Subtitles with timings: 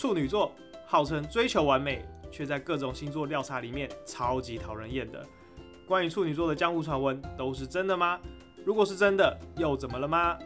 [0.00, 0.50] 处女座
[0.86, 2.02] 号称追求完美，
[2.32, 5.28] 却在各种星座调查里面超级讨人厌的。
[5.86, 8.18] 关于处女座的江湖传闻都是真的吗？
[8.64, 10.38] 如果是真的，又怎么了吗？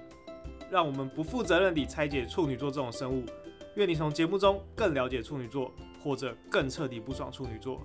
[0.73, 3.25] 让我们不负责任地拆解处女座这种生物。
[3.77, 7.81] 愿你从节目中更了解处女座，或者更彻底不爽处女座。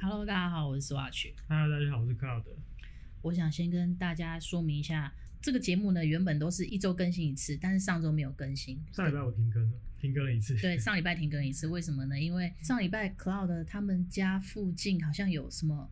[0.00, 1.34] Hello，大家好，我是 Swatch。
[1.50, 2.44] Hello，大家好，我是 Cloud。
[3.20, 5.12] 我想先跟大家说明一下，
[5.42, 8.82] 这个节目呢，原本都是一周更新一次，但是上周没有更新。
[8.90, 10.54] 上礼拜我停更了，停更了一次。
[10.56, 12.20] 对，上礼拜停更了一次，为什么呢？
[12.20, 15.90] 因为上礼拜 Cloud 他们家附近好像有什么。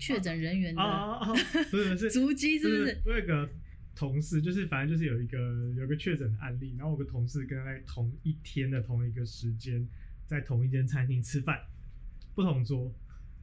[0.00, 0.80] 确诊人员的
[1.72, 3.02] 不是不是足迹是不是？
[3.04, 3.50] 我有个
[3.96, 5.36] 同事，就是反正就是有一个
[5.76, 9.84] 有一个确诊的案例，然后我有个同事跟他在同一天的同一个时间，
[10.24, 11.58] 在同一间餐厅吃饭，
[12.32, 12.94] 不同桌，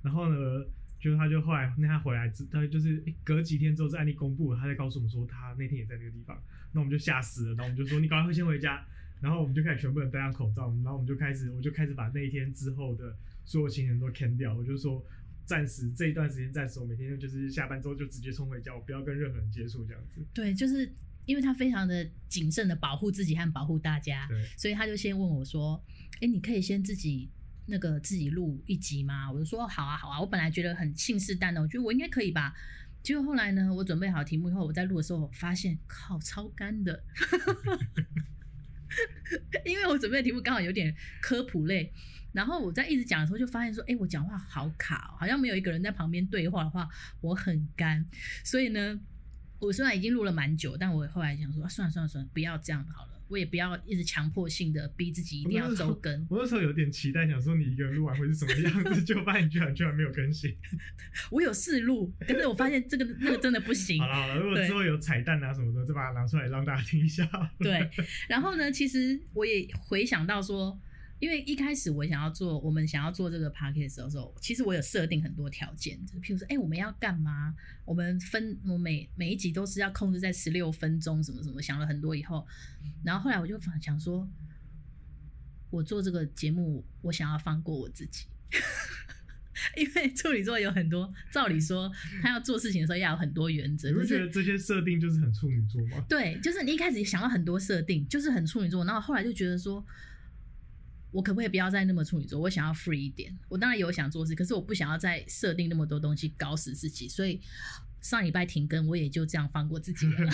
[0.01, 0.65] 然后呢，
[0.97, 8.81] 就他就后来那他回来之，他就是隔几天之后这案例公布了，他在告诉我们说他那天也在那个地方，那我们就吓死了，然后我们就说你赶快先回家，
[9.21, 15.05] 然后我们就开始全部人戴上口罩，然后我们就开始我就开始把那一天之后的所有行程都 cancel 掉，我就说。
[15.47, 20.19] 暂时这一段时间，暂时我每天就是下班之后就直接冲回家，我不要跟任何人接触这样子。
[20.33, 20.91] 对，就是
[21.27, 25.79] 因为他非常的谨慎的保护自己和保护大家，对，所以他就先问我说
[26.17, 27.29] ：“哎、欸，你可以先自己
[27.67, 32.55] 那个自己录一集吗？”我就说：“好啊，好啊。”我本来觉得很信誓旦旦，我觉得我应该可以吧。
[33.03, 37.03] 结果后来呢，我准备好题目以后，我在录的时候发现，靠，超干的，
[39.65, 41.91] 因为我准备的题目刚好有点科普类。
[42.33, 46.85] 然后我在一直讲的时候，就发现说，哎，我讲话好卡哦，好像没有一个人在旁边对话的话，
[47.21, 48.05] 我很干。
[48.43, 48.99] 所以呢，
[49.59, 56.25] 我虽然已经录了蛮久，但我后来想说，算了算了算了，不要这样好了，我也不要一直强迫性的逼自己一定要周更。
[56.29, 60.55] 我那时候有点期待，想说你一个人录完会是什么样子， 就发现居然居然没有更新。
[61.31, 63.99] 我有试录，但是我发现这个那个真的不行。
[64.03, 67.27] 好了好了，如果之后有彩蛋啊什么的，就把它拿出来让大家听一下。
[67.59, 67.89] 对，
[68.27, 70.79] 然后呢，其实我也回想到说。
[71.19, 77.55] 因为一开始我想要做，我们想要做这个 podcast 的时候，其实我有设定很多条件，就譬如说，哎，我们要干嘛？
[77.85, 82.45] 我们分，我每每一集都是要控制在十六分钟，什么什么，想了很多以后，
[83.03, 84.27] 然后后来我就想说，
[85.69, 88.25] 我做这个节目，我想要放过我自己，
[89.77, 91.89] 因为处女座有很多，照理说
[92.21, 93.89] 他要做事情的时候要有很多原则。
[93.89, 96.05] 你会觉得这些设定就是很处女座吗？
[96.09, 99.83] 对，就是你一开始想到很多设定，就是很处女座，然后后来就觉得说。
[101.15, 102.37] 我可不可以不要再那么处女座？
[102.37, 103.33] 我想要 free 一点。
[103.47, 107.07] 我当然有想做事，可是我不想要再设定那么多东西，搞死自己。
[107.07, 107.39] 所以
[108.01, 110.29] 上礼拜停更，我也就这样放过自己了。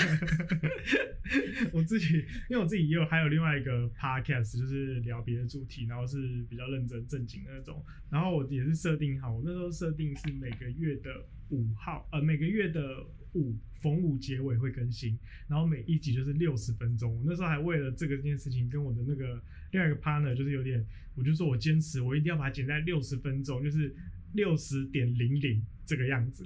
[1.72, 2.16] 我自己，
[2.50, 7.86] 因为我自己也有还有另外一个 podcast，就是聊别的主题，然后是比较认真正经的那种。
[8.10, 11.12] 然后我也是设定好，我那时候设定是每个月的
[11.50, 15.16] 五号，呃，每个月的五逢五结尾会更新，
[15.48, 17.16] 然后每一集就是六十分钟。
[17.16, 19.40] 我那时候还为了这个件事情，跟我的那个。
[19.72, 23.94] 另外一个 partner 就是有点，我就说我坚持，我一定要把它剪在六十分钟，就是
[24.34, 26.46] 六十点零零这个样子，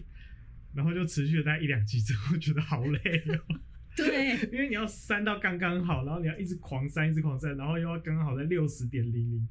[0.73, 3.59] 然后就持续了大概一两集之后，觉得好累哦。
[3.95, 9.47] 对，因为你要删到刚刚好，然后你要一直狂删，一直狂删，然后又要刚刚好在六十点零零，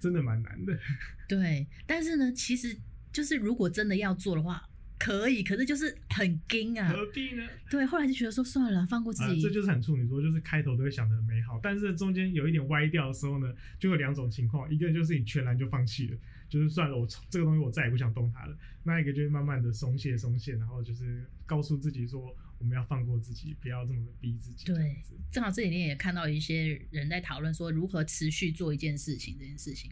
[0.00, 0.78] 真的蛮难的。
[1.28, 2.76] 对，但是呢，其实
[3.12, 4.62] 就是如果真的要做的话。
[4.98, 6.88] 可以，可是就是很惊啊！
[6.88, 7.46] 何必呢？
[7.70, 9.32] 对，后来就觉得说算了，放过自己。
[9.32, 16.18] 啊、这就是很处女座，就是开头都会想的很美好，但是中间有一点歪掉的时候呢，就有两种情况：一个就是你全然就放弃了，
[16.48, 24.64] 就是算了，我这个东西我再也不想动它了；那一个就是慢慢的松懈、松懈，然后就是告诉自己说，我们要放过自己，不要这么逼自己。
[24.64, 24.96] 对，
[25.30, 29.90] 正好这几天也看到一些人在讨论说，如何持续做一件事情，这件事情，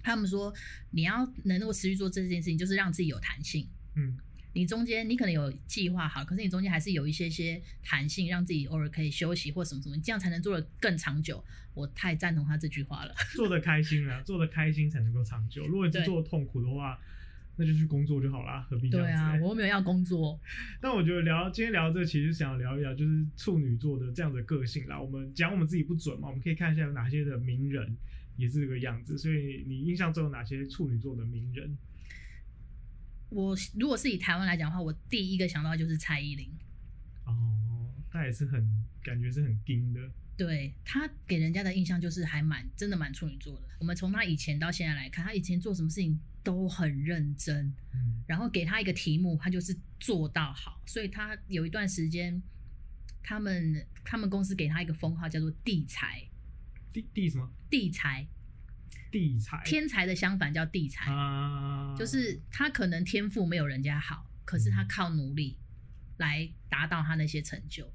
[0.00, 0.54] 他们说
[0.92, 3.68] 你要能够持续做这件事情，就是让自己有弹性。
[3.94, 4.16] 嗯，
[4.54, 11.42] 你中间你可能有计划好，可是你中间还是有一些些弹性，让自己偶尔可以休息或什么什么，这样才能做得更长久。
[11.74, 13.14] 我太赞同他这句话了。
[13.34, 15.66] 做得开心啊，做得开心才能够长久。
[15.66, 16.98] 如果你是做得痛苦的话，
[17.56, 19.12] 那就去工作就好啦，何必这样子？
[19.12, 20.38] 对啊，我又没有要工作。
[20.80, 25.00] 但我觉得聊今天聊这，其实想要聊一聊就是处女座的这样的个性啦。
[25.00, 27.96] 我们讲我们自己不准嘛，我们可以看一下有哪些的名人
[28.36, 29.16] 也是这个样子。
[29.16, 31.76] 所以你印象中有哪些处女座的名人？
[33.32, 36.50] 我如果是以台湾来讲的话，我第一个想到就是蔡依林。
[37.24, 38.68] 哦，她也是很
[39.02, 40.00] 感觉是很硬的。
[40.36, 43.68] 对，她给人家的印象就是还蛮真的蛮处女座的。
[43.78, 47.72] 我们从她以前到现在来看，她以前做什么事情都很认真。
[47.94, 48.22] 嗯。
[48.26, 50.82] 然后给她一个题目，她就是做到好。
[50.86, 52.42] 所以她有一段时间，
[53.22, 56.22] 他们他们公司给她一个封号叫做地才。
[56.92, 57.50] 地地什么？
[57.70, 58.26] 地才。
[59.12, 65.58] 地才，天才的相反叫地才，啊、就是他可能天赋没有人家好，可是他靠努力
[66.16, 67.92] 来达到他那些成就。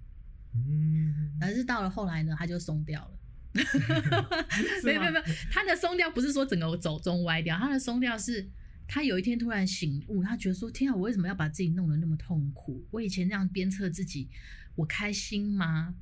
[0.54, 3.18] 嗯，但是到了后来呢，他就松掉了。
[4.84, 8.48] 没有没有没有，他的松掉不是说整个走中歪掉，他的松掉是，
[8.88, 12.86] 他有一天突然醒悟，他觉得说：天啊，我为什么要把自己弄得那么痛苦？
[12.92, 14.30] 我以前那样鞭策自己，
[14.76, 15.96] 我开心吗？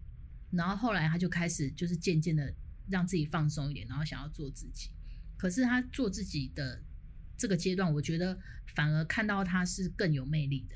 [0.52, 2.54] 然后后来他就开始就是渐渐的
[2.90, 4.90] 让自己放松一点，然后想要做自己。
[5.38, 6.82] 可是他做自己的
[7.38, 8.38] 这个阶段，我觉得
[8.76, 10.76] 反而看到他是更有魅力的。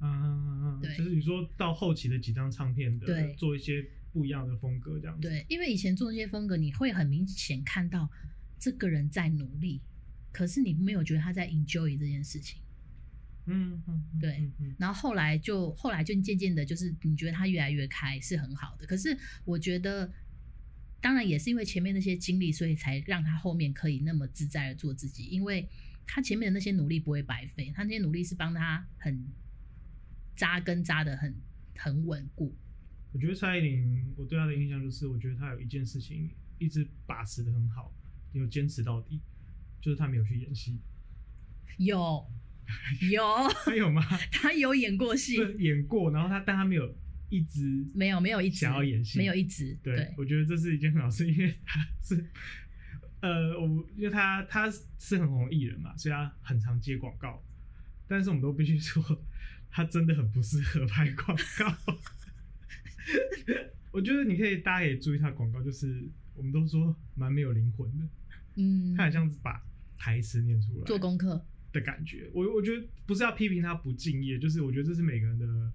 [0.00, 5.22] 嗯嗯嗯，对，就是你说到后期的几张唱片的，对，做一些不一样的风格这样子。
[5.22, 8.08] 对，因为以前做这些风格，你会很明显看到
[8.58, 9.80] 这个人在努力，
[10.32, 12.60] 可是你没有觉得他在 enjoy 这件事情。
[13.46, 14.48] 嗯嗯，对。
[14.78, 18.86] 然后后来就后来就渐渐的，就是你觉得他越来越开是很好的。
[18.86, 20.12] 可是我觉得，
[21.00, 25.24] 当然也是因为前面那些经历，所以才让他后面可以那么自在的做自己。
[25.24, 25.68] 因为
[26.06, 29.26] 他前面的那些努力不会白费，他那些努力是帮他很。
[30.38, 31.34] 扎根扎得很
[31.74, 32.54] 很稳固。
[33.12, 36.30] 我觉得蔡依林，我对她的印象就是，我觉得她有一件事情
[36.60, 37.92] 一直把持得很好，
[38.32, 39.20] 有坚持到底，
[39.80, 40.78] 就是她没有去演戏。
[41.78, 42.24] 有
[43.10, 43.24] 有，
[43.64, 44.00] 她有吗？
[44.30, 46.94] 她有演过戏，演过，然后她但她没有
[47.28, 49.76] 一直没有没有一直想要演戏，没有一直。
[49.82, 52.24] 对，对我觉得这是一件很好事，因为他是
[53.20, 57.42] 呃，我因为他他是很红艺人嘛，所以他很常接广告，
[58.06, 59.24] 但是我们都必须说。
[59.70, 61.76] 他真的很不适合拍广告，
[63.92, 68.08] 我觉得你可以，大家可以注意他广告，就是我们都说蛮没有灵魂的，
[68.56, 69.62] 嗯，他很像是把
[69.98, 72.30] 台词念出来做功课的感觉。
[72.32, 75.70] 我我觉得不是要批评他不敬业，就是我觉得这是每个人的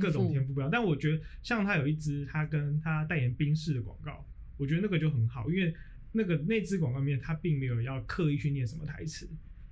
[0.00, 0.70] 各种天赋不一样。
[0.70, 4.26] 但我觉得像他有一支他跟他代言冰室的广告，
[4.56, 5.74] 我觉得那个就很好，因为
[6.12, 9.28] 那个那支广告里面他并没有要刻意去念什么台词。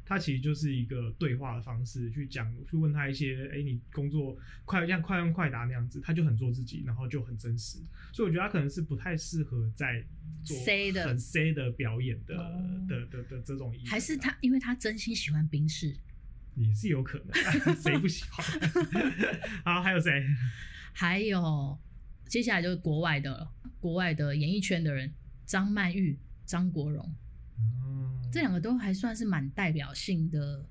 [0.08, 7.80] 他其实就是一个对话的方式去讲，去问他一些，哎、欸，你工作快像快问快答那样子，他就很做自己，然后就很真实。
[8.12, 10.00] 所以我觉得他可能是不太适合在
[10.44, 10.56] 做
[11.04, 12.36] 很 C 的表演的
[12.88, 13.90] 的的的这种意思。
[13.90, 15.92] 还是他，因为他真心喜欢宾士，
[16.56, 17.32] 也是有可能，
[17.76, 18.44] 谁不喜欢？
[19.64, 20.26] 好，还有谁？
[20.92, 21.78] 还有
[22.26, 23.48] 接下来就是国外的
[23.78, 25.12] 国外的演艺圈的人，
[25.44, 27.14] 张曼玉、张国荣。
[28.32, 30.66] 这两个都还算是蛮代表性的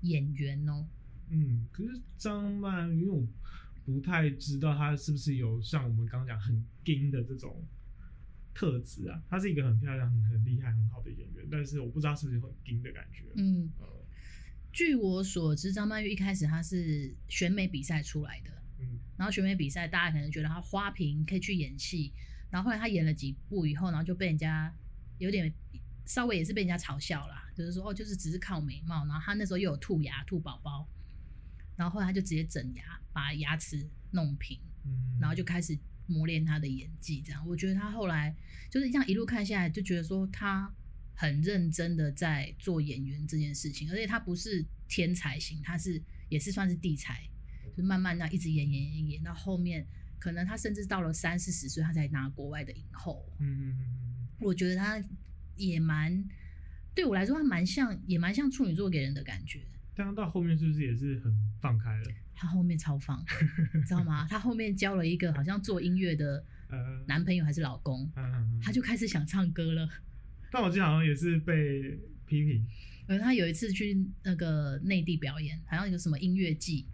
[0.00, 0.86] 演员哦。
[1.28, 3.26] 嗯，可是张曼玉，因为我
[3.84, 7.64] 不太知道她是不是有像我们刚刚讲很金的这种
[8.54, 9.22] 特质啊。
[9.28, 13.24] 她是一个很漂亮、很很厉害、很好的演员，但是我不知道是不是很金的感觉。
[13.36, 13.86] 嗯，呃，
[14.74, 18.50] 据我所知，张曼玉一开始她是选美比赛出来的。
[18.80, 22.12] 嗯，然后选美比赛，大家可能觉得她花瓶可以去演戏，
[22.50, 24.74] 然后后来她演了几部以后，然后就被人家
[25.18, 25.50] 有点。
[26.06, 30.86] 稍微也是被人家嘲笑啦，就是说哦，就是只是靠美貌，然后她那时候又有兔牙、兔宝宝，
[31.76, 34.60] 然后后来她就直接整牙，把牙齿弄平，
[35.18, 37.22] 然后就开始磨练她的演技。
[37.22, 38.36] 这样，我觉得她后来
[38.70, 40.70] 就是这样一路看下来，就觉得说他
[41.14, 47.28] 很认真的在做演员这件事情，而且他不是天才型，他是也是算是地才，
[47.76, 49.86] 就慢慢的一直演演演演到后面，
[50.18, 53.24] 可能他甚至到了三四十岁，他才拿国外的影后。
[53.38, 53.76] 嗯，
[54.40, 55.02] 我觉得他。
[55.56, 56.24] 也蛮
[56.96, 59.64] 对我来说，他蛮像，也蛮像处女座给人的感觉。
[59.94, 62.04] 但他到后面是不是也是很放开了？
[62.34, 63.24] 他后面超放，
[63.86, 64.26] 知道吗？
[64.28, 66.44] 他后面交了一个好像做音乐的
[67.06, 68.10] 男朋友还是老公，
[68.60, 69.88] 他就开始想唱歌了。
[70.54, 72.64] 但我记得好像也是被批评。
[73.08, 76.86] 而他有一次去那个内地表演，好像有什么音乐季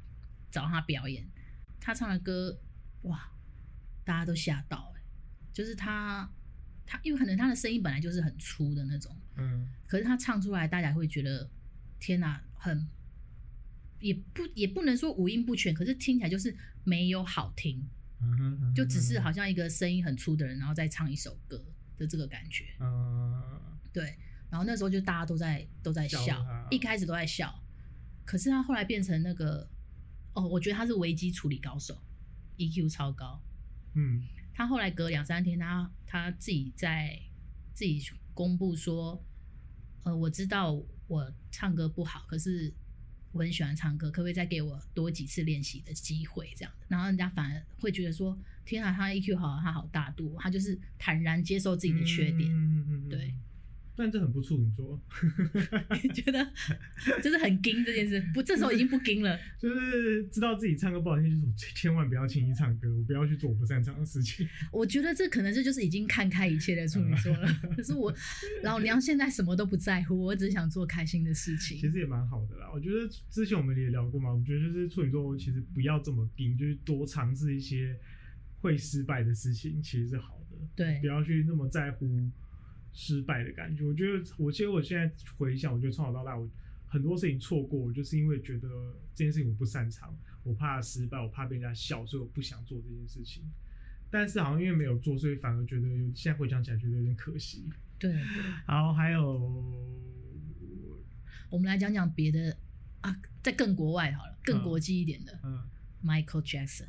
[0.50, 1.28] 找他表演，
[1.78, 2.58] 他唱的歌，
[3.02, 3.30] 哇，
[4.02, 5.02] 大家都吓到欸，
[5.52, 6.28] 就是他。
[6.92, 11.48] 他因为可能他的声音本来就是很粗的那种，嗯，可是他唱出来，大家会觉得
[12.00, 12.84] 天哪，很
[14.00, 16.52] 也不也不能说五音不全，可是听起来就是
[16.82, 17.80] 没有好听，
[18.20, 21.64] 嗯哼，就只是好像一个声音很粗的人，然后再唱一首歌
[22.00, 23.40] 的这个感觉，嗯，
[23.92, 24.16] 对，
[24.50, 27.54] 然后那时候就大家都在都在笑，一开始都在笑，
[28.24, 29.68] 可是他后来变成那个，
[30.32, 32.02] 哦，我觉得他是危机处理高手
[32.56, 33.40] ，EQ 超高，
[33.94, 34.26] 嗯。
[34.52, 37.18] 他后来隔两三天，他他自己在
[37.72, 38.02] 自己
[38.34, 39.24] 公布说，
[40.02, 42.70] 呃，我知道我唱歌不好，可是
[43.32, 46.52] 我很喜欢唱歌，可不可以再给我多几次练习的机会？
[46.54, 53.34] 这样，然后人家反而会觉得说，天啊，他 EQ 好，他好大度，他就是坦然接受自己的缺点，嗯、对。
[53.96, 54.98] 但这很不处女座，
[56.02, 56.42] 你 觉得
[57.22, 64.48] 就是很惊这件事，不，这时候已经不惊了， 就是知道自己唱歌不好听，就是我千万不要轻易唱歌，我不要去做我不擅长的事情。
[64.72, 67.46] 我觉得这可能这就是已经看开一切的处女座了。
[67.76, 68.10] 可是我
[68.62, 71.76] 老娘现在什么都不在乎，我只想做开心的事情。
[71.76, 77.94] 其实也蛮好的啦，我觉得之前我们也聊过嘛，我觉得就是处女座其实不要这么惊，就是多尝试一些
[78.60, 80.56] 会失败的事情，其实是好的。
[80.76, 82.06] 对，不要去那么在乎
[82.92, 83.84] 失败的感觉。
[83.84, 86.48] 我觉得，我其实我现在回想，我觉得从小到大，我
[86.86, 88.68] 很多事情错过，就是因为觉得
[89.14, 93.42] 这件事情我不擅长，我怕失败，我怕被人家笑，所以我不想做这件事情。
[94.10, 97.70] 但是好像因为没有做，所以反而觉得现在回想起来觉得有点可惜。
[97.98, 98.12] 对，
[98.66, 99.38] 然后，还有
[101.48, 102.56] 我们来讲讲别的
[103.02, 105.62] 啊，在更国外好了，更国际一点的，嗯
[106.04, 106.86] ，Michael Jackson。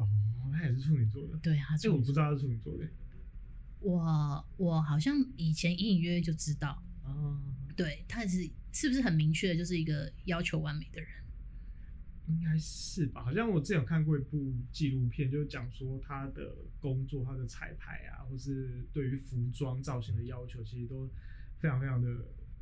[0.00, 1.36] 哦，他也是处女座的。
[1.38, 2.86] 对啊，这我不知道他是处女座的。
[3.80, 6.82] 我我好像以前隐隐约约就知道。
[7.04, 7.40] 哦，
[7.76, 11.08] 对，他也是是不是很明确的，就是一个要求完美的人？
[12.28, 21.08] 应该是吧，好像我之前有看过一部纪录片，就是讲说他的工作、他的彩排啊，或是对于服装造型的要求，其实都
[21.58, 22.08] 非常非常的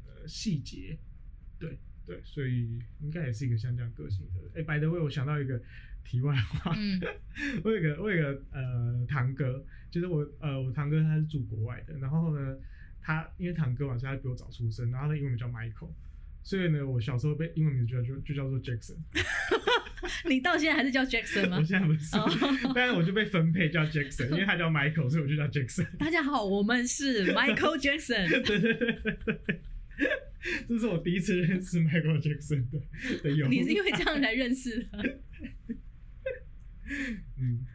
[0.05, 0.97] 呃细节。
[1.59, 4.40] 对对，所以应该也是一个像这样个性的。
[4.55, 5.61] 哎、欸，by the way，我想到一个
[6.06, 7.00] 题外话，嗯、
[7.64, 12.56] 我有个我有个呃堂哥，就是我呃我堂哥他是住国外的，然后呢，
[13.02, 15.90] 他因为堂哥嘛，所以他比我早出生，然后他的英文名叫 Michael。
[16.42, 18.96] 所以呢，我小时候被英文名字就叫就就叫做 Jackson。
[20.28, 21.56] 你到现在还是叫 Jackson 吗？
[21.56, 22.72] 我现在不是，oh.
[22.72, 25.96] 但是我就被分配叫 Jackson，因为他叫 Michael，所以我就叫 Jackson。
[25.96, 28.28] 大家好，我们是 Michael Jackson。
[28.44, 28.92] 对对对
[29.25, 29.60] 对，
[30.68, 32.78] 这是我第一次认识 Michael Jackson 的
[33.25, 33.48] 的友。
[33.48, 35.18] 你是因为这样来认识的？
[37.38, 37.66] 嗯。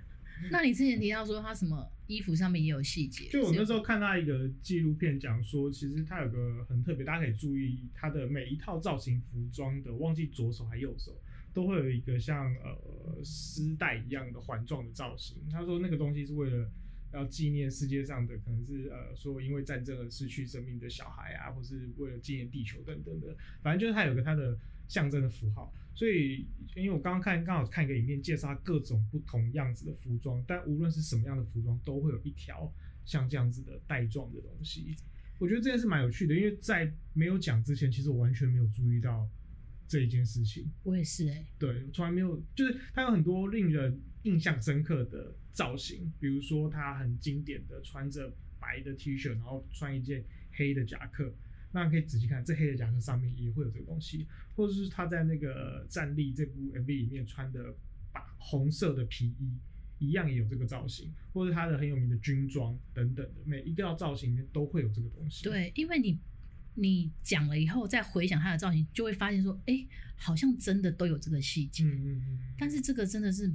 [0.51, 11.17] 那你之前提到说他什么衣服上面也有细节，就我那时候看到一个纪录片讲说，其实他有个很特别，大家可以注意他的每一套造型服装的，忘记左手还右手
[11.53, 15.37] 都会有一个像呃丝带一样的环状的造型。
[15.49, 16.69] 他说那个东西是为了
[17.13, 25.73] 要纪念世界上的可能是呃说因为战争而失去生命的小孩啊，或是为了纪念地球等等的，反正就是他有个他的象征的符号。
[25.93, 32.73] 所以，因为我刚刚看刚好看一个影片，介绍各种不同样子的服装，但无论是什么样的服装，都会有一条
[33.05, 34.95] 像这样子的带状的东西。
[35.37, 39.27] 我觉得这件事蛮有趣的，因为在没有讲之前，其实我完全没有注意到
[39.87, 40.71] 这一件事情。
[40.83, 51.33] 我也是哎、欸，对，从来没有，就是他有很多令人印象深刻的造型，比如说他很经典的穿着白的 T 恤，然后穿一件黑的夹克。
[51.73, 57.73] 那可以仔细看，这黑的夹克上面也会有这个东西，或者是他在那个《战栗》这部 MV 里面穿的
[58.11, 59.57] 把红色的皮衣，
[59.99, 65.43] 一样也有这个造型，或者他的很有名的军装等等的，每一个造型里面都会有这个东西。
[65.45, 66.19] 对，因为你
[66.75, 71.85] 你讲了以后，再回想他的造型，就会发现说，哎、欸，好像真的都有这个细节。
[71.85, 72.39] 嗯嗯嗯。
[72.57, 73.49] 但是这个真的是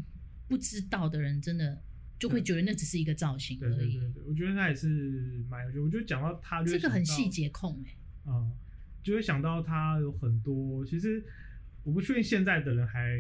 [0.49, 1.83] 不知道的人，真的
[2.19, 3.77] 就会觉得那只是一个造型而已。
[3.77, 5.79] 对对对对，我觉得他也是蛮有趣。
[5.81, 7.97] 我觉得讲到他，这个很细节控哎、欸。
[8.27, 8.45] 啊，
[9.03, 11.25] 就会想到他有很多，其实
[11.83, 13.17] 我不确定现在的人还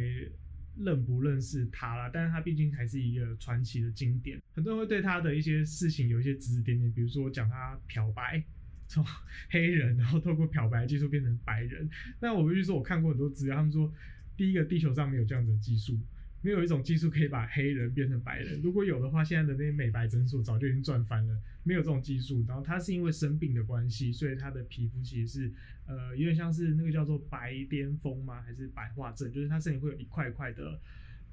[0.78, 8.42] 认不认识他啦，但是他毕竟还是一个传奇的经典，很多人会对他的一些事情有一些指指点点，比如说讲他漂白，
[8.86, 9.04] 从
[9.48, 11.88] 黑人然后透过漂白技术变成白人，
[12.20, 13.90] 那我必须说，我看过很多资料，他们说
[14.36, 15.98] 第一个地球上没有这样子的技术。
[16.42, 18.60] 没有一种技术可以把黑人变成白人。
[18.62, 21.40] 如果有的话，现在的那些美白诊所早就已经赚翻了。
[21.64, 25.52] 没有这种技术，然后他是因为生病的关系，所以他的皮肤其实是
[25.86, 28.40] 呃有点像是那个叫做白癜风吗？
[28.40, 29.32] 还是白化症？
[29.32, 30.80] 就是他身体会有一块一块的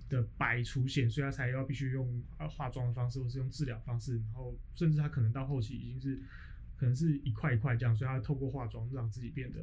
[0.10, 6.19] 的白出现，所以他才要必须用呃化妆的方式，或是用治疗方式，然后甚至他可能到后期已经是
[6.75, 9.60] 可能是一块一块这样，所以他透过化妆让自己变得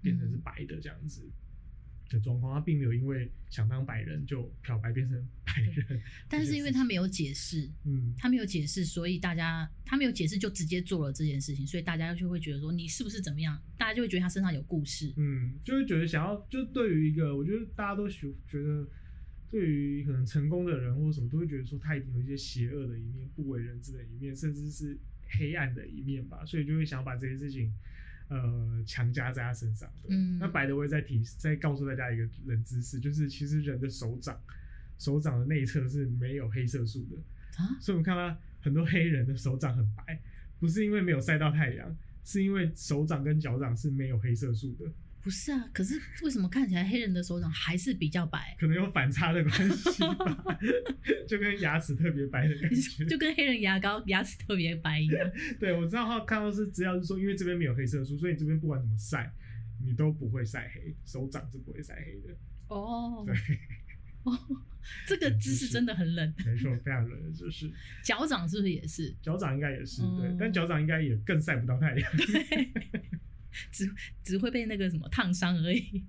[0.00, 1.28] 变成是白的这样子。
[2.08, 13.60] 的状况，他并没有因为想当白人就漂白变成白人， 但是因为他没有解释，嗯，他没有解释，所以大家他没有解释就直接做了这件事情，所以大家就会觉得说你是不是怎么样？
[13.78, 18.86] 大家就会觉得他身上有故事，嗯，就会觉得想要就对于一个，我觉得大家都喜觉得
[19.50, 24.98] 对于可能成功的人或者什么都会觉得说他一定有一些邪恶的一面、不为人知的一面，甚至是
[25.38, 27.72] 黑暗的一面吧，所以就会想要把这些事情。
[28.34, 29.88] 呃，强加在他身上。
[30.02, 34.36] 的，嗯，那 by the way 再提，再告诉大家一个冷知识，就是其实人的手掌，
[34.98, 37.78] 手掌的内侧是没有黑色素的啊。
[37.80, 40.20] 所以我们看到很多黑人的手掌很白，
[40.58, 44.90] 不是因为没有晒到太阳，是因为手掌跟脚掌是没有黑色素的。
[45.24, 48.54] 不是啊，可是为什么看起来黑人的手掌还是比较白？
[48.60, 50.58] 可能有反差的关系吧，
[51.26, 55.30] 就跟牙齿特别白的感觉， 就跟黑人牙膏牙齿特别白一样。
[55.58, 59.32] 对，我知道他看到是，只要是说，因为这边没有黑色素，所以你这边不管怎么晒，
[59.82, 62.36] 你都不会晒黑，手掌是不会晒黑的。
[62.68, 63.34] 哦，对，
[64.24, 64.38] 哦，
[65.06, 67.72] 这个姿势真的很冷，没错，非常冷的姿势。
[68.02, 69.14] 脚掌是不是也是？
[69.22, 72.12] 脚掌应该也是，对，但脚掌应该也更晒不到太阳。
[73.54, 76.04] 对只只会被那个什么烫伤而已。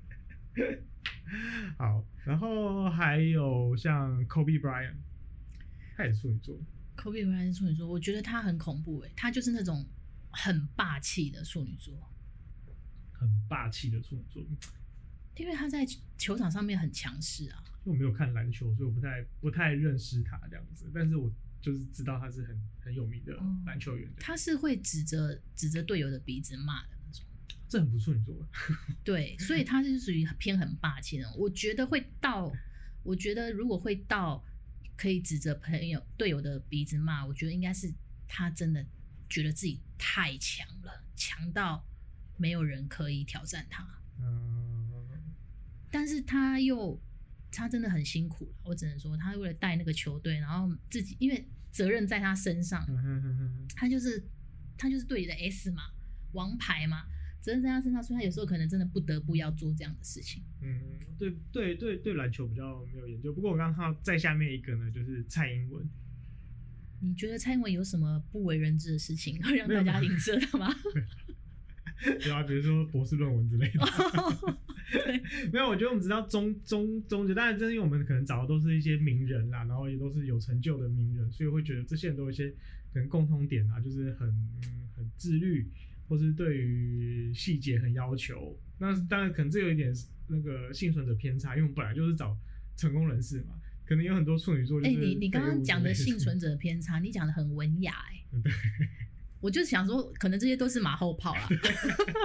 [1.78, 4.96] 好，然后还有像 Kobe Bryant，
[5.96, 6.60] 他也是处女座。
[6.96, 9.86] Kobe Bryant 是处女座，我觉得他很恐怖哎，他就是那种
[10.32, 11.94] 很霸气的处女座，
[13.12, 14.42] 很霸气的处女座，
[15.36, 15.86] 因为他在
[16.18, 17.62] 球场上面很强势啊。
[17.84, 23.36] 因为我没有看篮球，所以我不太不太认识他这样子，但是我就是知道他是很很有名的
[23.66, 24.10] 篮球员。
[24.18, 26.95] 他是会指着指着队友的鼻子骂的
[27.67, 28.36] 这很不处女座。
[29.03, 31.31] 对，所以他是属于偏很霸气的。
[31.36, 32.51] 我觉得会到，
[33.03, 34.43] 我觉得如果会到。
[34.98, 37.93] 可以指着朋友队友的鼻子骂，我觉得应该是
[38.29, 38.81] 他真的
[39.27, 41.86] 觉得自己太强了，强到
[42.38, 43.86] 没有人可以挑战他。
[44.22, 44.89] 嗯，
[45.91, 46.98] 但是他又
[47.51, 52.88] 他真的很辛苦，我只能说他为了带那个球队，然后自己因为责任在他身上，
[53.75, 54.25] 他就是
[54.77, 55.84] 他就是队里的 S 嘛，
[56.31, 57.05] 王牌嘛。
[57.46, 60.42] 责任在他身上，所以他有时候可能真的不得不要做这样的事情。
[60.64, 60.82] 嗯，
[61.20, 63.32] 对对对对，篮球比较没有研究。
[63.32, 65.88] 不过我刚刚看到在下面一个呢，就是蔡英文。
[67.02, 70.74] 你觉得蔡英文有什么不为人知的事情会 让大家影射的吗？
[72.25, 73.80] 有啊，比如说博士论文之类的。
[74.92, 75.22] 对，
[75.54, 75.68] 没有。
[75.68, 82.50] 我觉得我们知道中中中，当然，正是因为我们可能找的都是一些名人啦，然后也都是有成就的名人，所以会觉得这些人都有一些
[82.92, 84.28] 可能共通点啊，就是很
[84.96, 85.70] 很自律。
[86.07, 89.93] 或是对于细节很要求，那当然可能这有一点
[90.27, 92.38] 那个幸存者偏差，因为我们本来就是找
[92.75, 94.79] 成功人士嘛，可能有很多处女座。
[94.81, 98.41] 哎、欸，你你刚刚讲的幸存 者偏差，你讲的很文雅哎、欸。
[98.41, 98.51] 对。
[99.41, 101.47] 我就想说，可能这些都是马后炮啦。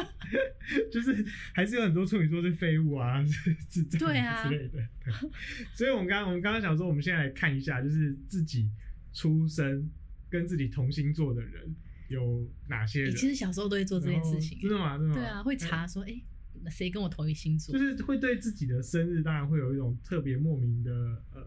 [0.91, 4.81] 就是还是有很多处女座是废物啊，是智障之类的。
[4.81, 5.31] 啊、对。
[5.75, 8.71] 所以我们刚刚我们刚刚想说，我们现在来看一下，就是自己
[9.13, 9.91] 出生
[10.31, 11.75] 跟自己同星座的人。
[12.11, 13.11] 有哪些人？
[13.11, 14.99] 你其实小时候都会做这件事情，真的吗？
[14.99, 15.15] 真的吗？
[15.15, 17.73] 对啊，会查说，哎、欸，谁跟我同一星座？
[17.73, 20.91] 就是会对自己的生日，当然会有一种特别莫名的
[21.33, 21.47] 呃，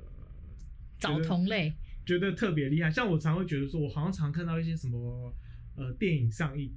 [0.97, 1.73] 找同类，
[2.05, 2.89] 觉得特别厉害。
[2.89, 5.35] 像我常会觉得说，我好像常看到一些什么
[5.75, 6.73] 呃电影上映。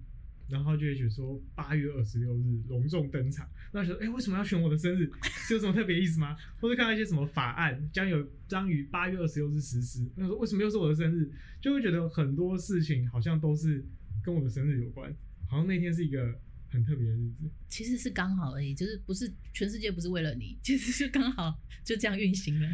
[0.49, 5.11] 然后就会觉得说八月二十六日隆重登场，那时候哎，为什么要选我的生日？
[5.23, 6.37] 是有什么特别意思吗？
[6.61, 11.31] 或者看到一些什么法案将有将于八月二十六日实施，那说为什么又是我的生日？
[11.61, 13.85] 就会觉得很多事情好像都是
[14.23, 15.13] 跟我的生日有关，
[15.49, 16.39] 好像那天是一个
[16.71, 17.51] 很特别的日子。
[17.69, 22.69] 其实是刚好而已，就是不是全世界不是为了你，其实是刚好就这样运行了。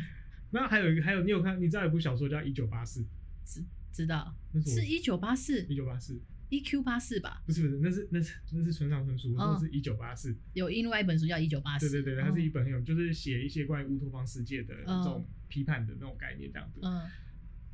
[0.51, 1.59] 那还有一个，还有你有看？
[1.59, 3.01] 你知道有部小说叫《一九八四》？
[3.45, 4.37] 知知道？
[4.67, 5.63] 是一九八四？
[5.65, 6.21] 一九八四。
[6.53, 7.43] E Q 八四吧？
[7.47, 10.37] 不是不是，那是那是那是村上春树，那是一九八四。
[10.53, 11.87] 有另外一本书叫《一九八四》。
[11.91, 16.79] 对对对，它是一本很有，就是写一些关于乌托邦世界的这种批判的那种概念这样子。
[16.83, 17.09] 嗯，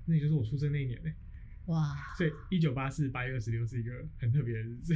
[0.07, 1.11] 那也就是我出生那一年呢。
[1.67, 1.93] 哇！
[2.17, 4.95] 所以一九八四八月二十六是一个很特别的日子。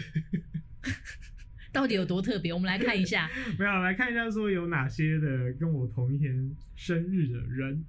[1.73, 2.53] 到底有多特别？
[2.53, 3.29] 我们来看一下。
[3.59, 7.85] 没有，来看一下说有哪些的跟我同一天生日的人。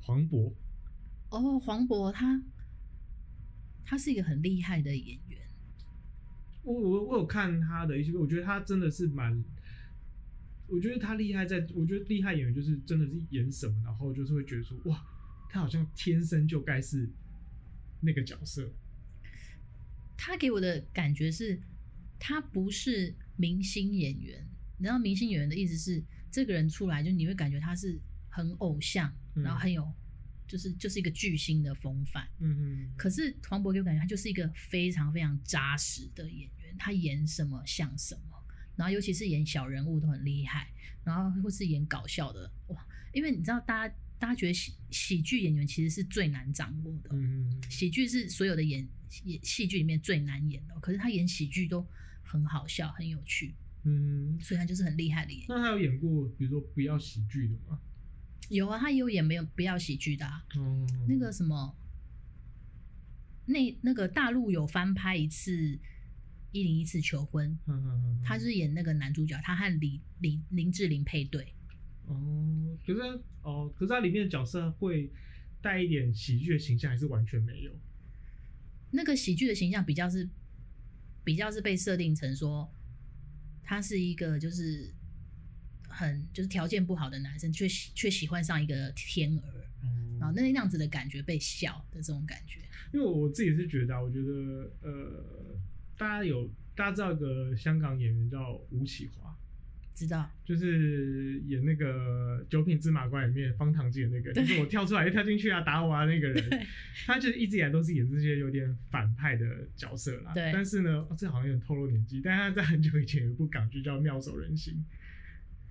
[0.00, 0.52] 黄渤。
[1.30, 2.42] 哦，黄渤他。
[3.88, 5.40] 他是一个很厉害的演员，
[6.62, 9.42] 我我我有看他的一些，我觉得他真的是蛮，
[10.66, 15.02] 我觉得他厉害在，我觉得厉害演员就是真的是演什么，然后就是会觉得说，哇，
[15.48, 17.08] 他好像天生就该是
[18.02, 18.70] 那个角色。
[20.18, 21.58] 他给我的感觉是，
[22.18, 24.46] 他不是明星演员，
[24.78, 27.98] 然后明星演员的意思是，这个人出来就你会感觉他是
[28.28, 29.90] 很偶像，然后很有。
[30.48, 32.92] 就是就是一个巨星的风范，嗯嗯。
[32.96, 38.36] 可是黄渤给我感觉他就是一个非常非常扎实的演员，他演什么像什么，
[38.74, 40.72] 然后尤其是演小人物都很厉害，
[41.04, 48.88] 然后或是演搞笑的哇，因为你知道大家大家觉得喜喜剧演员其实是最难掌握的，嗯，喜剧是所有的演
[49.24, 51.86] 演戏剧里面最难演的，可是他演喜剧都
[52.22, 55.46] 很好笑很有趣，嗯，所以他就是很厉害的演员。
[55.48, 57.80] 那他有演过比如说不要喜剧的吗？
[58.48, 61.76] 有啊，他也有演没有不要喜剧的，啊，嗯，那个什么，
[63.44, 65.52] 那那个大陆有翻拍一次
[66.52, 71.52] 《一零一次求婚》，嗯，他是演那个男主角，他和李李林志玲配对。
[72.06, 73.00] 哦，可是
[73.42, 75.12] 哦，可是他里面的角色会
[75.60, 77.72] 带一点喜剧的形象，还是完全没有？
[78.90, 80.26] 那个喜剧的形象比较是
[81.22, 82.72] 比较是被设定成说，
[83.62, 84.94] 他是一个就是。
[85.98, 89.42] 很就是条件不好的男生，却却喜欢上一个天鹅，
[89.82, 92.60] 嗯，然后那那样子的感觉被笑的这种感觉。
[92.92, 95.24] 因为我自己是觉得，我觉得呃，
[95.96, 99.36] 大家有大家知道一个香港演员叫吴启华，
[99.92, 106.66] 知道，就是演那个《九品芝麻官》里面方唐镜的那个，就是我跳出来就跳进去啊打我啊那个人，
[107.06, 110.32] 他就是一直以来都是演这些有点反派的角色啦。
[110.32, 114.74] 对，但是呢，哦，这好像有点透露年纪，但是他在很久以前有一部港剧叫《妙手仁心》。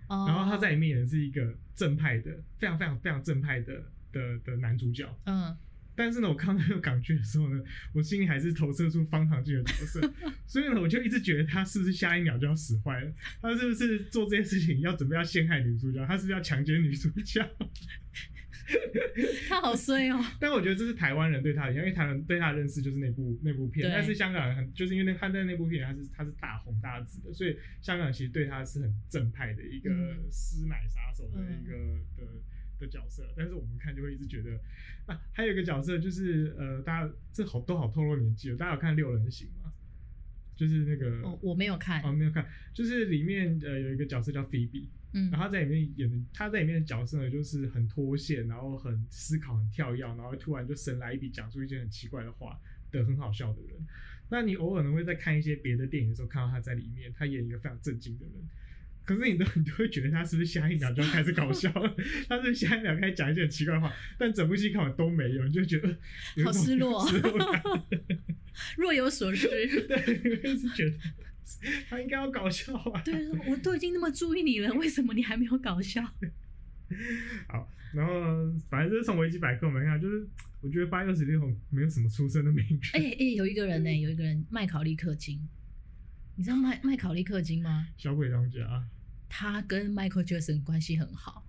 [0.08, 5.06] 然后他在里面演的是一个正派的，非常非常非常正派的的的男主角。
[5.26, 5.56] 嗯，
[5.96, 7.62] 但是呢，我看到那个港剧的时候呢，
[7.94, 10.14] 我心里还是投射出方唐镜的角色，
[10.48, 13.12] 所以呢，我就一直觉得他是不是下一秒就要死坏了？
[13.42, 16.06] 他是不是做这件事情要准备要陷害女主角？
[16.06, 17.44] 他是不是要强奸女主角？
[19.48, 20.24] 他好衰哦！
[20.40, 29.90] 但我觉得这是台湾人对他的，因为台湾人对他的认识就是那部那部片，但是香港人很就是因为那他在那部片他是他是大红大紫的，所以香港人其实对他是很正派的一个
[30.32, 31.74] 师奶杀手的一个
[32.18, 32.28] 的
[32.80, 33.28] 的角色。
[33.38, 34.60] 但是我们看就会一直觉得，
[35.06, 39.72] 啊，还有一个角色就是呃，大家这好都好透露年纪了，大家有看六人行吗？
[40.56, 44.90] 就是那个哦，我没有看哦，没有看，就是里面呃有一个角色叫菲比。
[45.14, 52.60] 嗯，然后他在里面演的，他在里面的角色呢，就是很脱线，然后很思考，很跳跃，然后突然就神来一笔，讲出一些很奇怪的话
[52.92, 53.72] 的很好笑的人。
[54.30, 58.34] 那你偶尔呢会在看一些别的电影的时候看到他在里面，他演一个非常正经的人，
[59.06, 61.96] 可是你都你都会觉得他是不是下一秒就要开始搞笑了？
[62.28, 63.94] 他是下一秒开始讲一些很奇怪的话？
[64.20, 65.98] 但整部戏看完都没有，你就觉得
[66.44, 67.40] 好失落，失落
[68.76, 69.48] 若有所失。
[69.88, 70.98] 对，觉得。
[71.90, 73.02] 他应该要搞笑吧！
[73.06, 76.02] 对，我都已经那么注意你了，为什么你还没有搞笑？
[77.48, 78.14] 好，然后
[78.70, 80.28] 反正就是从维基百科我们看，就是
[80.62, 82.80] 我觉得八月二十六号没有什么出生的名人。
[82.94, 85.40] 哎、欸、哎、欸，有一个人呢、欸，有一个人麦考利克金，
[86.36, 87.88] 你知道麦麦考利克金吗？
[87.98, 88.88] 小鬼当家，
[89.28, 91.46] 他跟 Michael Jackson 关系很好。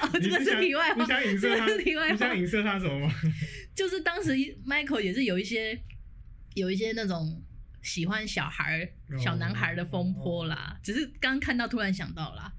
[0.00, 1.66] 哦，这个是题外话，你想影射他？
[2.12, 3.14] 你想影射他什么吗？
[3.74, 4.32] 就是当时
[4.66, 5.80] Michael 也是有一些。
[6.54, 7.42] 有一些那种
[7.82, 10.84] 喜欢小孩、小男孩的风波啦，oh, oh, oh.
[10.84, 12.52] 只是刚看到突然想到啦，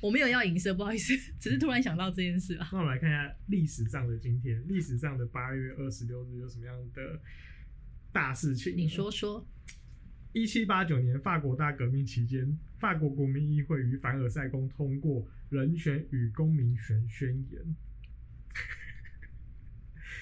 [0.00, 2.68] 我没有要影射，不好意思， 只是突然想到这件事啦。
[2.72, 7.20] 那我们来看一下历史上的今天，历史上的八月二十六日有什么样的
[8.12, 8.76] 大事情？
[8.76, 9.46] 你说说。
[10.36, 17.62] 一七八九年法国大革命期间，法国国民议会于凡尔赛宫通过《人权与公民权宣言》。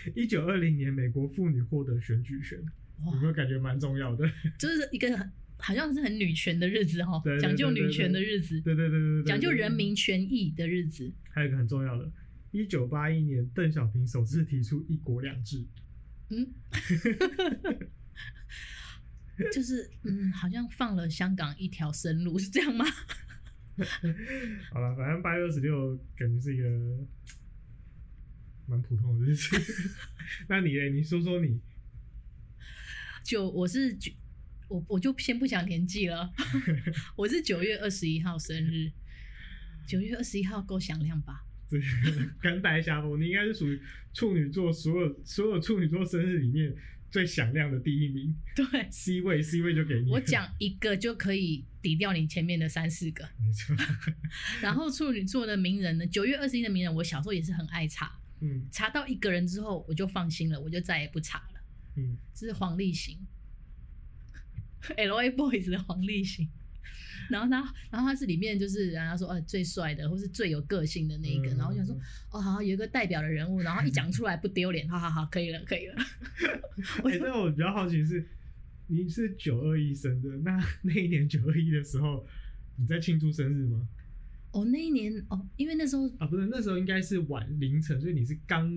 [0.14, 2.62] 一九二零年，美国妇女获得选举权。
[3.05, 4.28] 有没有感觉蛮重要的？
[4.59, 11.12] 就是一个很好像是很女权的日子哈，讲究女权的日子，对对对对对，讲究人民权益的日子。
[11.31, 12.11] 还有一个很重要的，
[12.50, 15.64] 一九八一年，邓小平首次提出“一国两制”。
[16.31, 16.48] 嗯，
[19.52, 22.85] 就是嗯，好像放了香港一条生路，是这样吗？
[24.72, 26.68] 好了，反正八月二十六感觉是一个
[28.66, 29.57] 蛮普通的日子。
[30.48, 30.90] 那你嘞？
[30.90, 31.59] 你说说你。
[33.24, 34.12] 九，我是九，
[34.68, 36.32] 我我就先不讲年纪了。
[37.16, 38.90] 我是九月二十一号生日，
[39.87, 41.44] 九月二十一号够响亮吧？
[41.70, 41.80] 对，
[42.40, 43.20] 甘拜下风。
[43.20, 43.80] 你应该是属于
[44.12, 46.74] 处女座，所有所有处女座生日里面
[47.11, 48.35] 最响亮的第一名。
[48.54, 50.11] 对， C 位 C 位就给你。
[50.11, 53.24] 我讲一个就可以抵掉你前面的三四个。
[53.38, 53.74] 没错。
[54.61, 56.06] 然后处女座的名人呢？
[56.06, 58.18] 九月二十一的名人，我小时候也是很爱查。
[58.40, 58.66] 嗯。
[58.70, 61.52] 查到一个人之后，我就放心了，我就再也不查了。
[61.96, 63.18] 嗯，这是黄立行
[64.96, 65.31] ，L.A.
[65.31, 66.48] Boys 的黄立行，
[67.31, 71.94] 然后他，然后他是里面就是人家说呃最帅的，或是最有个性的那一个，嗯、然后我想说
[72.31, 75.96] 哦好，有一个代表的人物，然后一讲出来不丢脸，好好好，可以了，可以了。
[77.05, 78.26] 我觉得我比较好奇是，
[78.87, 82.26] 你是九二一生的，那那一年九二一的时候，
[82.76, 83.87] 你在庆祝生日吗？
[84.52, 88.70] 哦，那一年哦，因为那时候啊不是那时候应该是晚凌晨，所以你是刚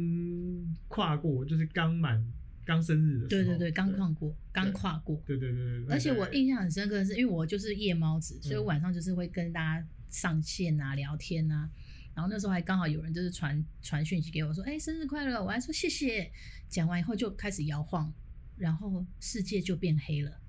[0.87, 2.21] 跨过，就是刚满。
[2.65, 5.93] 刚生日的时候，对对对，刚跨过，刚跨过，对对对对。
[5.93, 11.69] 而且我印象很深刻的是，因为我就是夜猫子，所以我晚上就是会跟大家上线啊、聊天啊。
[12.15, 16.31] 然后那时候还刚好有人就是传传讯息给我说：“哎，生日快乐！”我还说谢谢。
[16.67, 18.11] 讲完以后就开始摇晃，
[18.57, 20.41] 然后世界就变黑了，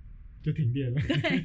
[0.42, 1.00] 就停电了。
[1.02, 1.44] 对。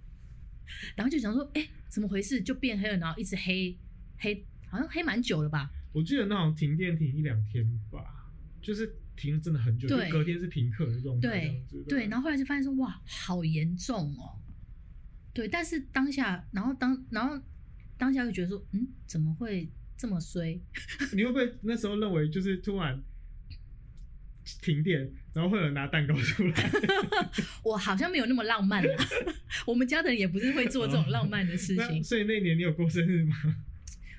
[0.96, 2.42] 然后就想说：“哎，怎么回事？
[2.42, 3.78] 就变黑了，然后一直黑
[4.18, 8.92] 黑，好像黑蛮久了吧？”我记得那种停电停一两天吧，就是。
[9.18, 14.38] 停了真的很久，就隔天是停课的这种对对，对，然后后来就发现说哇，好严重哦。
[15.34, 17.40] 对，但是当下，然后当然后
[17.96, 20.60] 当下就觉得说，嗯，怎么会这么衰？
[21.12, 23.02] 你会不会那时候认为就是突然
[24.62, 26.70] 停电，然后会有人拿蛋糕出来？
[27.62, 28.96] 我好像没有那么浪漫啦。
[29.66, 32.02] 我们家的人也不是会做这种浪漫的事情。
[32.02, 33.36] 所以那年你有过生日吗？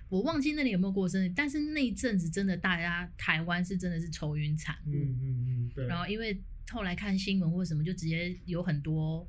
[0.10, 5.88] 我忘记那里有没有过生日，但是那一阵子真的大家台湾是真的是愁云惨雾，嗯嗯嗯，对。
[5.88, 6.41] 然后因为
[6.72, 9.28] 后来看新闻或什么，就直接有很多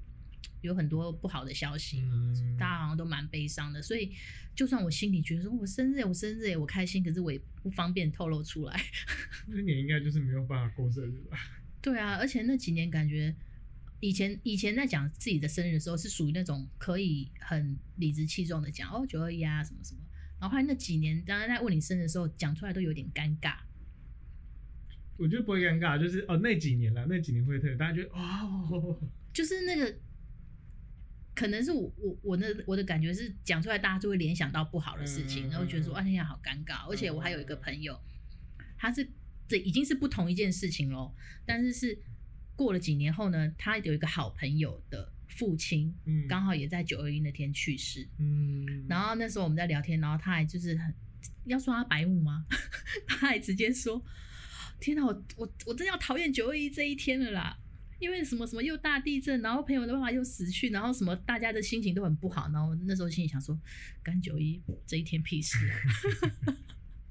[0.63, 3.83] 有很多不好的消息嘛，嗯、大家好像都蛮悲伤的。
[3.83, 4.13] 所以
[4.55, 8.83] 就算我心里觉得说我生日我生日我开心，可是我也不方便透露出来。
[9.49, 11.39] 那年应该就是没有办法过生日吧？
[11.83, 13.35] 对啊，而且那几年感觉
[14.01, 20.01] 以前以前在讲自己的生日的时候，是属于那种可以很理直气壮的讲哦九二一啊什么什么。
[20.41, 23.57] 然后后来那几年，当然在问你生日的时候，讲出来都有点尴尬。
[25.19, 28.99] 我觉得不会尴尬，就是哦那几年了，那几年会特别，大家觉得哇、哦，
[29.35, 29.95] 就是那个，
[31.35, 36.89] 可能是我我我的我的感觉是讲出来，大家就会联想到不好的事情，嗯、然后觉得说啊，天呀，好尴尬。
[36.89, 38.01] 而且我还有一个朋友，
[38.79, 39.07] 他是
[39.47, 41.99] 这已经是不同一件事情喽，但是是
[42.57, 50.95] 过了几年后呢，他有一个好朋友的父亲，嗯，刚好也在九二一那天去世，嗯，然后那时候我们在聊天，然后他还就是很
[51.45, 52.45] 要说他白目吗？
[53.09, 54.05] 他还直接说。
[54.81, 57.59] 天哪，我我我真要讨厌九二一这一天了啦！
[57.99, 63.61] 因为什么什么又大地震，然后朋友的爸爸又死去，然后什么大家的心情都很不好，然后那时候心里想说，
[64.03, 66.57] 干九一这一天屁事啊！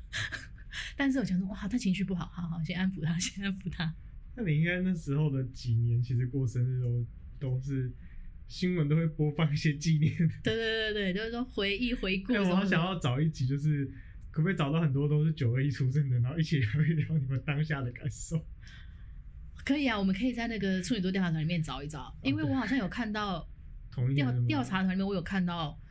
[0.98, 3.94] 但是我想说，哇，他情绪不好，好好先安抚他，先安抚他。
[4.36, 7.06] 那你应该那时候的几年，其实过生日都
[7.40, 7.94] 都是
[8.50, 10.14] 新闻都会播放一些纪念。
[10.44, 12.34] 对对对对，就是说回忆回顾。
[12.34, 13.90] 我好想要找一集就是。
[14.32, 18.40] 可不可以找到很多都是九二一出生的，然后一起聊一聊你们当下的感受？
[19.66, 23.46] 可以啊，我们可以在那个处女座调查团里面找一找，因为我好像有看到
[24.16, 25.89] 调调查团里面我有看到蛮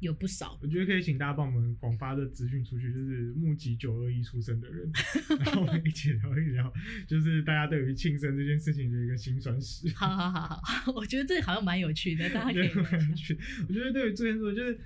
[0.00, 0.58] 有不少。
[0.60, 4.90] 我觉得可以请大家帮我们广发的资讯出去，就是募集九二一出生的人，
[5.40, 6.72] 然后我们一起聊一聊，
[7.06, 9.88] 就是大家对于庆生这件事情的一个辛酸史。
[9.94, 13.38] 好好好好，我觉得这好像蛮有趣的，大家可以蛮有趣。
[13.68, 14.78] 我觉得对于这件事就是。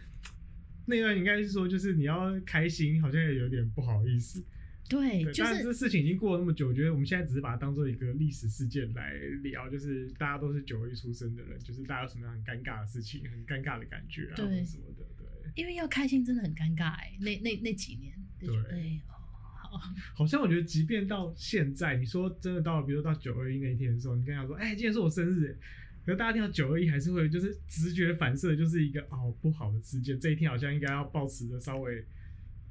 [0.87, 4.44] 那段应该是说，就是你要开心，好像也有点不好意思。
[4.88, 5.42] 对，就是。
[5.42, 15.05] 但这事情已经过了那么久，我觉得我们现在只是把它当做一个历史事件来聊，就是大家都是九二一出生的人，就是大家有什么样很尴尬的事情，很尴尬的感觉啊，对什么的。
[15.16, 15.25] 对。
[15.55, 18.12] 因为要开心真的很尴尬哎，那那那几年。
[18.38, 18.49] 对。
[18.49, 19.16] 对哦，
[19.57, 19.81] 好。
[20.14, 25.59] 好像我觉得，即便到现在，你说真的到了，比如说到九二一那一天的时候，你跟他说，哎、欸，今天是我生日。
[26.05, 30.20] 可是大家听到九二一还是会就是直觉反射，就是一个哦不好的事件。
[30.20, 32.05] 这一天好像应该要保持着稍微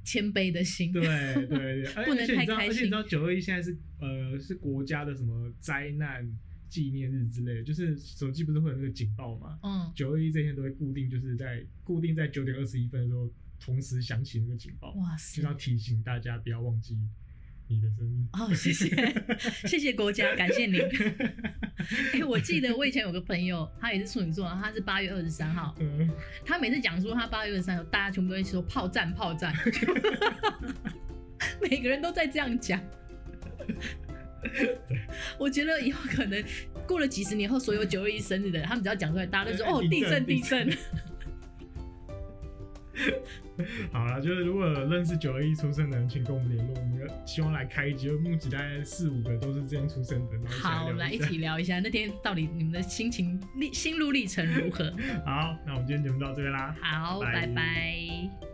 [0.04, 0.92] 谦卑的心。
[0.92, 1.02] 对
[1.46, 2.70] 对对， 不能太开心。
[2.70, 6.30] 而且你知道九二一现在是呃是国家的什么灾难
[6.68, 9.58] 纪念日之类的，就是手机不是会有那个警报吗？
[9.62, 9.90] 嗯。
[9.94, 16.98] 九二一这一天都会固定就是在固定在九点二十一分的时候同时响起那个警报，哇塞，就要提醒大家不要忘记。
[17.66, 18.88] 你的生日哦，谢谢
[19.66, 20.80] 谢谢国家，感谢您。
[22.12, 25.74] 哎、欸，我记得我以前有个朋友，他也是处女座，他是八月二十三号。
[25.80, 26.10] 嗯、
[26.44, 29.54] 他每次讲说他八月二十三号，大家全部都会说炮战炮战，
[31.60, 32.80] 每个人都在这样讲。
[35.38, 36.42] 我觉得以后可能
[36.86, 40.70] 过了几十年后，所有九月一生日的人，他们只要讲出来，大家都说哦，地震地震。
[43.92, 46.74] 好了，就是如果认识九二一出生的人，请跟我们联络。
[46.74, 50.48] 我们希望来开一集，就目击大概四五个都是这样出生的。
[50.48, 54.90] 好，我们来一起聊一下那天到底你们的心情历心路历程如何。
[55.24, 56.74] 好，那我们今天节目到这边啦。
[56.80, 57.46] 好，拜拜。
[57.46, 58.53] 拜拜。